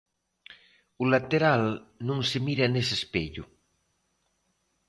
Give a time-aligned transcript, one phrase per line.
[1.01, 1.63] O lateral
[2.07, 3.43] non se mira nese espello.